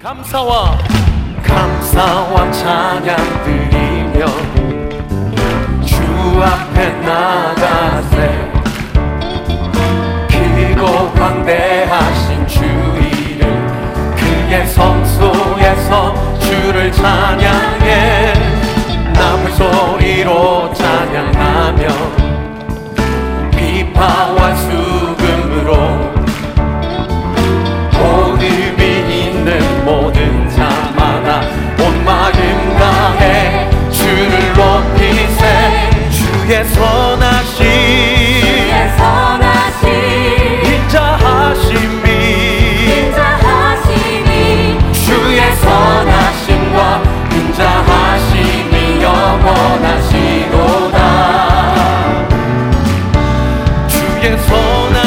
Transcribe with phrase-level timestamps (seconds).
[0.00, 0.78] 감사와
[1.42, 4.26] 감사와 찬양 드리며
[5.84, 5.96] 주
[6.40, 8.48] 앞에 나가세
[10.30, 18.34] 크고 광대하신 주 이름 그의 성소에서 주를 찬양해
[19.14, 22.17] 남을 소리로 찬양하며
[54.22, 54.97] 也从来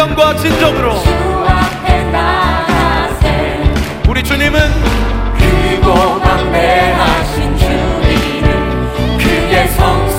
[0.00, 0.94] 신령과 진정으로.
[4.08, 4.58] 우리 주님은
[5.38, 10.09] 크고 담대하신 주님은 그게 성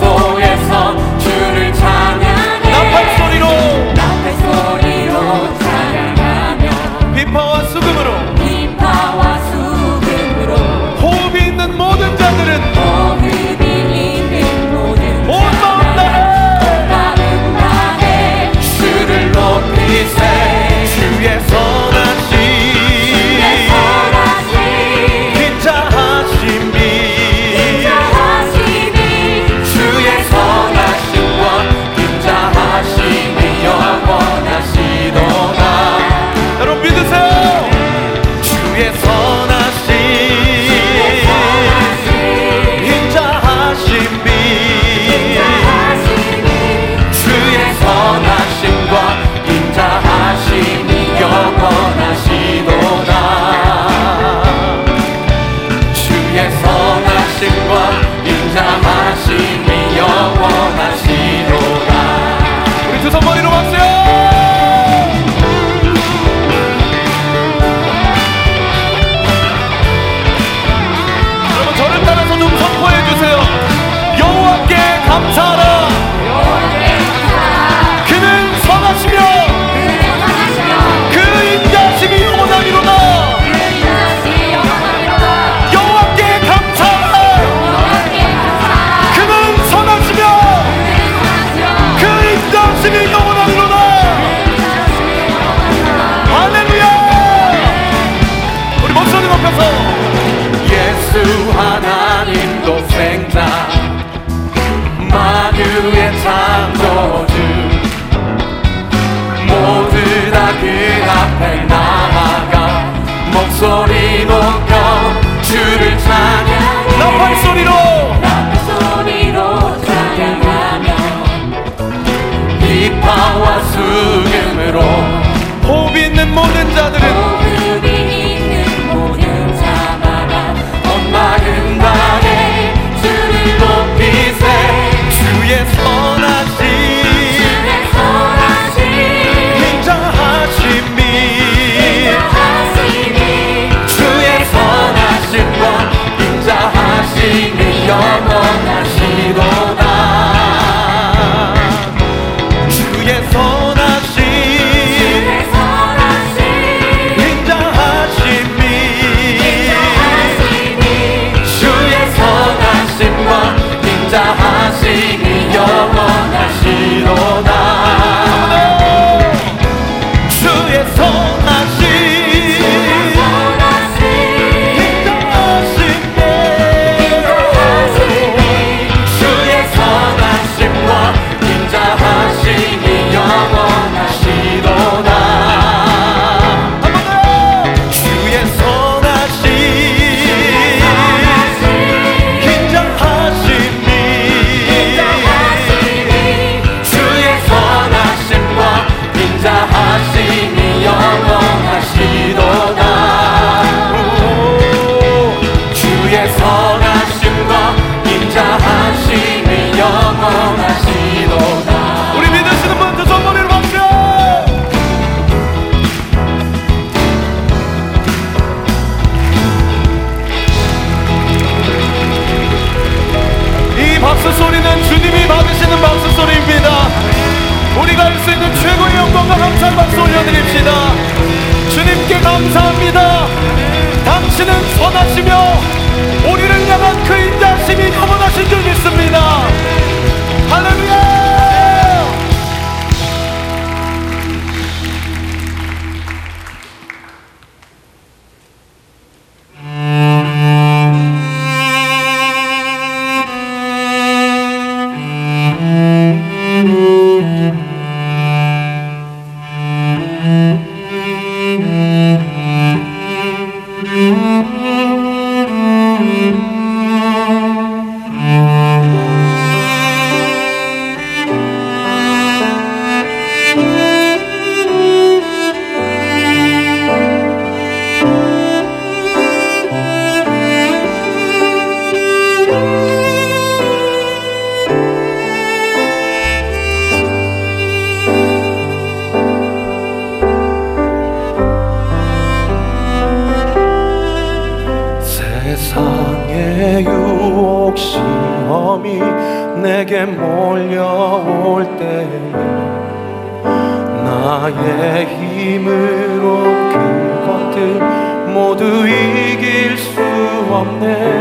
[310.62, 311.21] 없네.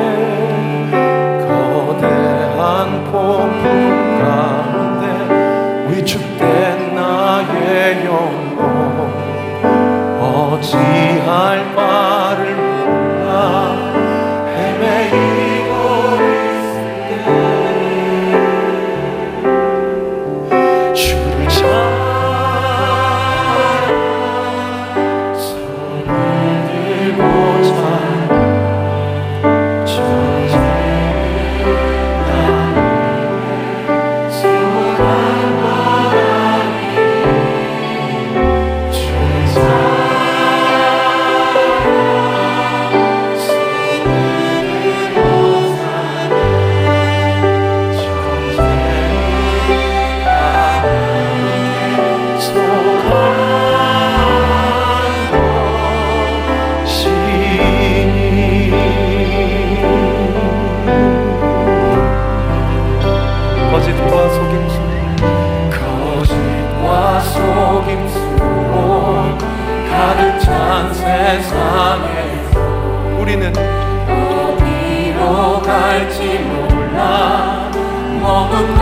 [78.23, 78.75] 먹은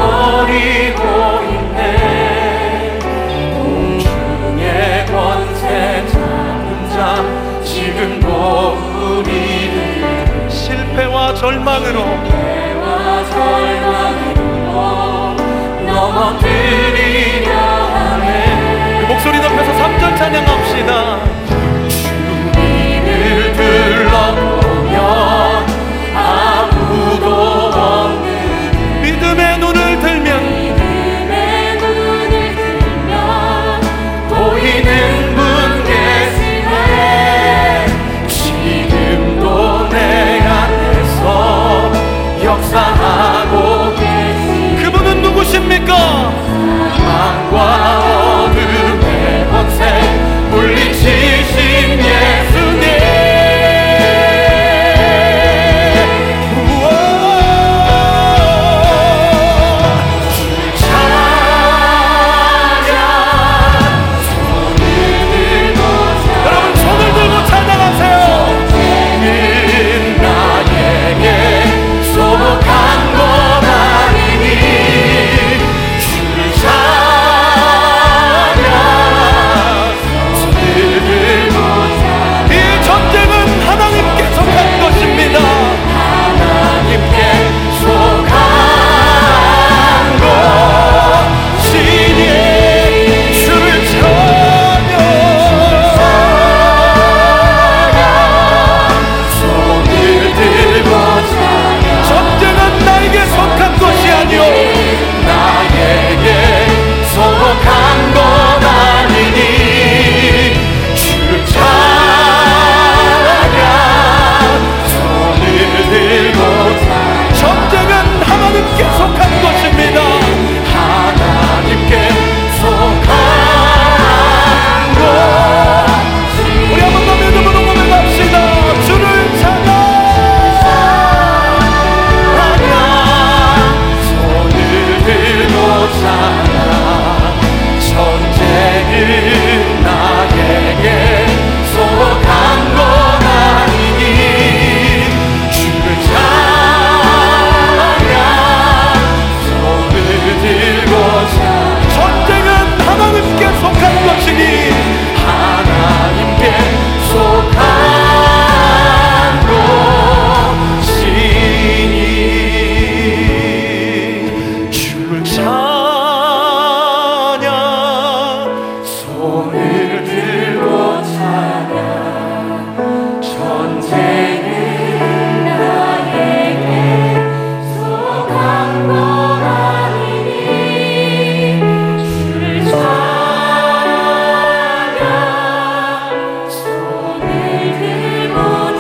[11.38, 14.38] 절망으로 해와 절망으로
[15.86, 19.00] 넘어뜨리려 하네.
[19.00, 20.90] 그 목소리 높여서 3절 찬양합시다.
[22.52, 24.47] 주님을 들러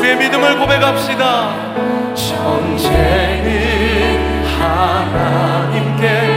[0.08, 1.54] 우리의 믿음을 고백합시다.
[2.14, 3.48] 전제는
[4.44, 6.27] 하나님께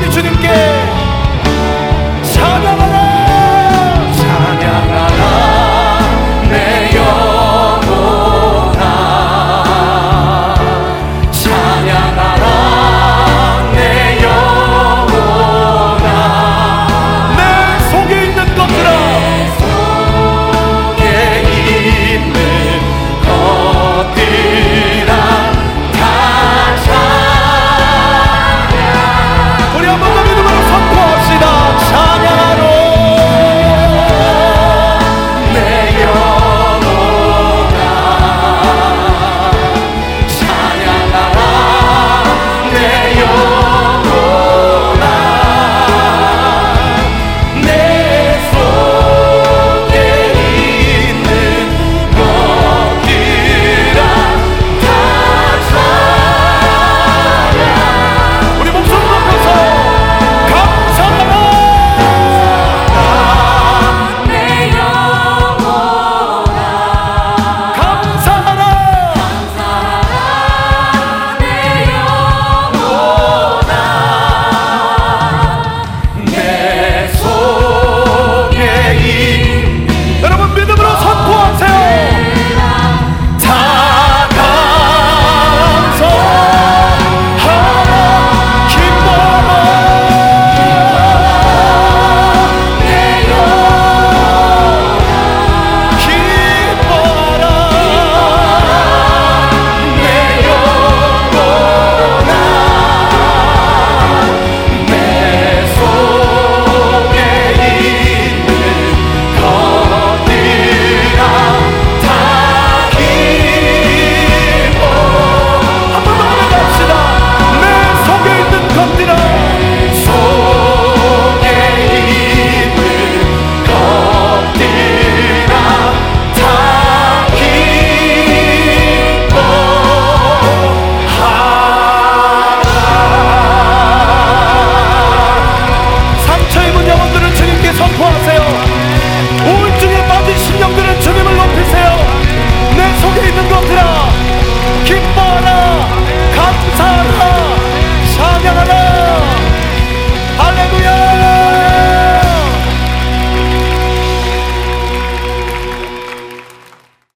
[0.00, 0.79] 우리 주님께.